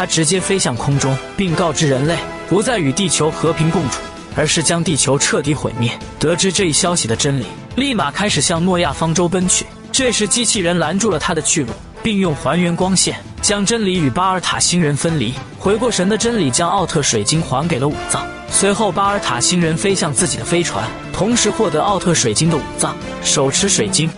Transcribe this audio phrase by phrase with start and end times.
[0.00, 2.16] 他直接飞向空中，并告知人类
[2.48, 4.00] 不再与地球和平共处，
[4.34, 5.92] 而是将地球彻底毁灭。
[6.18, 7.44] 得知这一消息的真理，
[7.76, 9.66] 立马开始向诺亚方舟奔去。
[9.92, 15.34] 这时，机器人拦住了他的去路，并用还原光线将真理与巴尔塔星人分离。
[15.58, 18.26] 回过神的真理将奥特水晶还给了武藏。
[18.48, 20.82] 随后，巴尔塔星人飞向自己的飞船，
[21.12, 24.08] 同时获得奥特水晶的武藏手持水晶。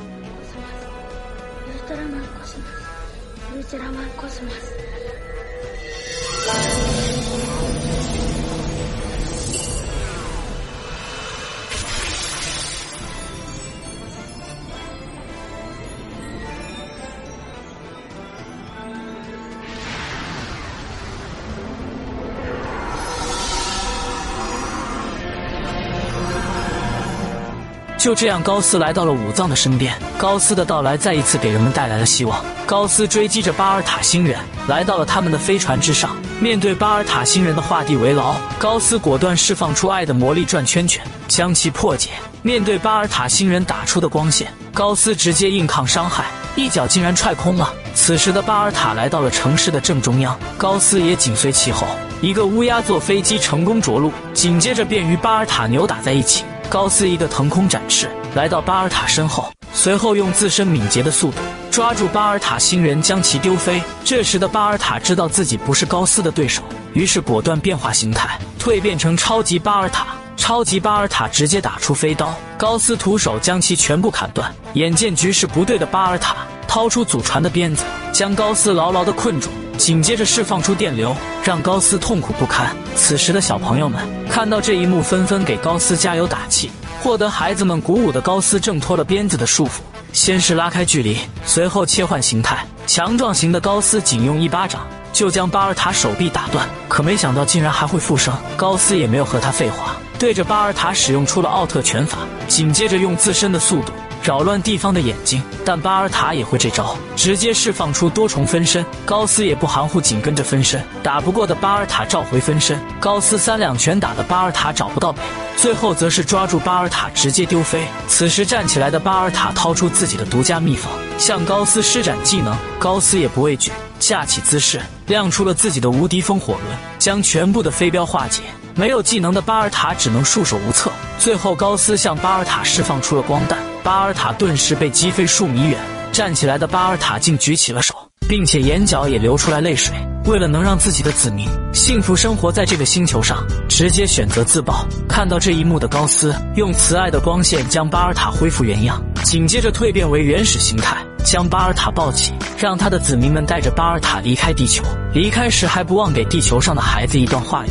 [28.02, 29.97] 就这样，高斯来到了武藏的身边。
[30.19, 32.45] 高斯的到来再一次给人们带来了希望。
[32.66, 36.16] 高斯追击着巴尔塔星人，来到了他们的飞船之上。
[36.41, 42.10] 面对巴尔塔星人的画地为牢，高斯果断释放出爱的魔力转圈圈，将其破解。
[42.43, 46.24] 面对巴尔塔星人打出的光线，高斯直接硬抗伤害，
[46.57, 47.73] 一脚竟然踹空了。
[47.95, 51.87] 此时的巴尔塔来到了城市的正中央，高斯也紧随其后。
[52.21, 56.45] 一个乌鸦坐飞机成功着陆，紧接着便与巴尔塔扭打在一起。
[56.68, 61.37] 高斯一个腾空展翅，来到巴尔塔身后，随后用自身敏捷的速度
[61.71, 63.82] 抓住巴尔塔星人，将其丢飞。
[64.04, 66.62] 这时的巴尔塔知道自己不是高斯的对手，
[66.94, 70.06] 于是果断变化形态，蜕变成超级巴尔塔。
[70.34, 74.53] 超级巴尔塔直接打出飞刀，高斯徒手将其全部砍断。
[74.72, 79.49] 眼见局势不对的巴尔塔掏出祖传的鞭子，将高斯牢牢的困住。
[79.83, 81.12] 紧接着释放出电流，
[81.43, 82.72] 让高斯痛苦不堪。
[82.94, 84.00] 此时的小朋友们
[84.31, 86.71] 看到这一幕，纷纷给高斯加油打气。
[87.00, 89.81] 获得孩子们鼓舞的高斯挣脱了鞭子的束缚，
[90.12, 92.65] 先是拉开距离，随后切换形态。
[92.87, 98.33] 强壮型的高斯仅用一巴掌就将巴尔塔手臂打断，可没想到竟然还会复生。
[98.56, 103.92] 高斯也没有和他废话，对着巴尔塔使用出了奥特拳法，紧接着用自身的速度。
[104.22, 108.84] 扰乱地方的眼睛，但巴尔塔也会这招，直接释放出多重分身。
[109.05, 112.81] 高斯也不含糊，紧跟着分身，打不过的巴尔塔召回分身。
[113.00, 115.21] 高斯三两拳打的巴尔塔找不到北，
[115.56, 117.84] 最后则是抓住巴尔塔直接丢飞。
[118.06, 122.56] 此时站起来的巴尔塔掏出自己的独家秘方，向高斯施展技能。
[122.78, 128.43] 高斯也不畏惧，架起姿势，亮出了自己的无敌风火轮，将全部的飞镖化解。
[128.75, 130.91] 没有技能的巴尔塔只能束手无策。
[131.19, 133.59] 最后，高斯向巴尔塔释放出了光弹。
[133.83, 135.78] 巴尔塔顿时被击飞数米远，
[136.12, 137.94] 站起来的巴尔塔竟举起了手，
[138.28, 139.94] 并且眼角也流出来泪水。
[140.27, 144.87] 为了能让自己的子民幸福生活在这个星球上，直接选择自爆。
[145.09, 154.84] 看到这一幕的高斯，用慈爱的光线将巴尔塔恢复原样，紧接着蜕变为原始形态，将巴尔塔抱起，让他的子民们带着巴尔塔离开地球。
[155.12, 157.71] 离开时还不忘给地球上的孩子一段话语。